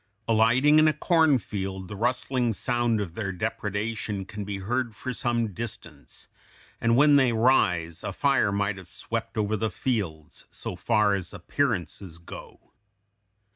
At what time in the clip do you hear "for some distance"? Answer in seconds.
4.95-6.27